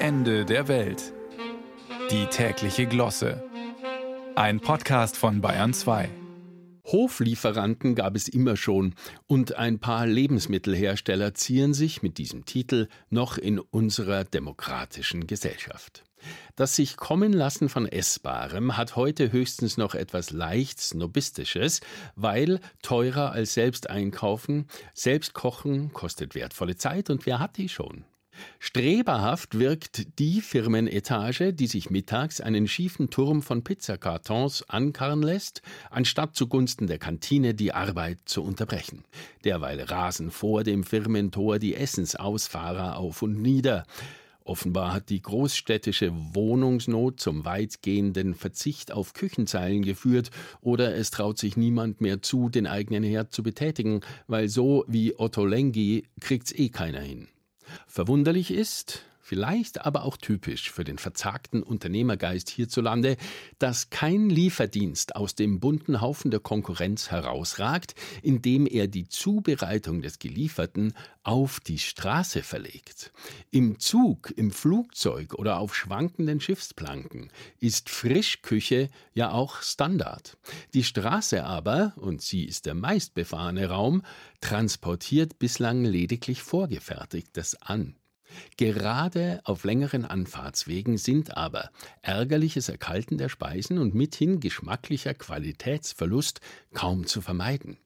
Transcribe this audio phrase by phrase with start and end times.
[0.00, 1.12] Ende der Welt.
[2.12, 3.42] Die tägliche Glosse.
[4.36, 6.08] Ein Podcast von Bayern 2.
[6.84, 8.94] Hoflieferanten gab es immer schon
[9.26, 16.04] und ein paar Lebensmittelhersteller zieren sich mit diesem Titel noch in unserer demokratischen Gesellschaft.
[16.54, 21.80] Das sich kommen lassen von Essbarem hat heute höchstens noch etwas leicht Snobistisches,
[22.14, 28.04] weil teurer als selbst einkaufen, selbst kochen kostet wertvolle Zeit und wer hat die schon?
[28.58, 36.36] Streberhaft wirkt die Firmenetage, die sich mittags einen schiefen Turm von Pizzakartons ankarren lässt, anstatt
[36.36, 39.04] zugunsten der Kantine die Arbeit zu unterbrechen.
[39.44, 43.84] Derweil rasen vor dem Firmentor die Essensausfahrer auf und nieder.
[44.48, 50.30] Offenbar hat die großstädtische Wohnungsnot zum weitgehenden Verzicht auf Küchenzeilen geführt,
[50.62, 55.14] oder es traut sich niemand mehr zu, den eigenen Herd zu betätigen, weil so wie
[55.18, 57.28] Otto Lengi kriegt's eh keiner hin.
[57.86, 63.18] Verwunderlich ist, vielleicht aber auch typisch für den verzagten Unternehmergeist hierzulande,
[63.58, 70.18] dass kein Lieferdienst aus dem bunten Haufen der Konkurrenz herausragt, indem er die Zubereitung des
[70.18, 73.12] Gelieferten auf die Straße verlegt.
[73.50, 80.38] Im Zug, im Flugzeug oder auf schwankenden Schiffsplanken ist Frischküche ja auch Standard.
[80.72, 84.02] Die Straße aber, und sie ist der meistbefahrene Raum,
[84.40, 87.94] transportiert bislang lediglich Vorgefertigtes an.
[88.56, 91.70] Gerade auf längeren Anfahrtswegen sind aber
[92.02, 96.40] ärgerliches Erkalten der Speisen und mithin geschmacklicher Qualitätsverlust
[96.74, 97.78] kaum zu vermeiden.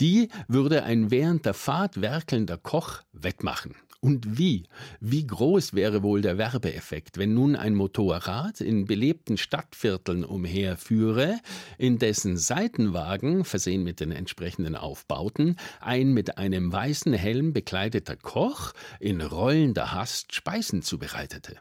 [0.00, 3.74] Die würde ein während der Fahrt werkelnder Koch wettmachen.
[4.04, 4.64] Und wie?
[5.00, 11.38] Wie groß wäre wohl der Werbeeffekt, wenn nun ein Motorrad in belebten Stadtvierteln umherführe,
[11.78, 18.74] in dessen Seitenwagen, versehen mit den entsprechenden Aufbauten, ein mit einem weißen Helm bekleideter Koch
[19.00, 21.56] in rollender Hast Speisen zubereitete?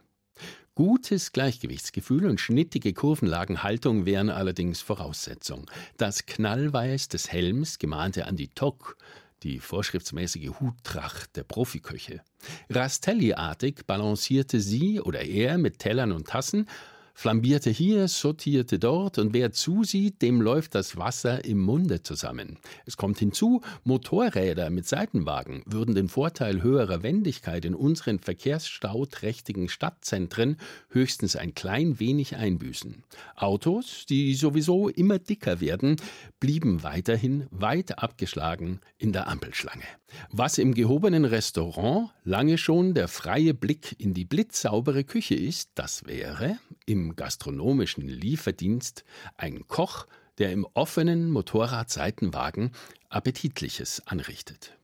[0.75, 5.69] Gutes Gleichgewichtsgefühl und schnittige Kurvenlagenhaltung wären allerdings Voraussetzung.
[5.97, 8.97] Das Knallweiß des Helms gemahnte an die Tok,
[9.43, 12.21] die vorschriftsmäßige Huttracht der Profiköche.
[12.69, 16.67] Rastelli-artig balancierte sie oder er mit Tellern und Tassen
[17.13, 22.57] flambierte hier, sortierte dort, und wer zusieht, dem läuft das Wasser im Munde zusammen.
[22.85, 30.57] Es kommt hinzu, Motorräder mit Seitenwagen würden den Vorteil höherer Wendigkeit in unseren verkehrsstauträchtigen Stadtzentren
[30.89, 33.03] höchstens ein klein wenig einbüßen.
[33.35, 35.97] Autos, die sowieso immer dicker werden,
[36.39, 39.83] blieben weiterhin weit abgeschlagen in der Ampelschlange.
[40.31, 46.05] Was im gehobenen Restaurant lange schon der freie Blick in die blitzsaubere Küche ist, das
[46.05, 49.03] wäre im gastronomischen Lieferdienst
[49.37, 52.71] ein Koch, der im offenen Motorradseitenwagen
[53.09, 54.71] Appetitliches anrichtet.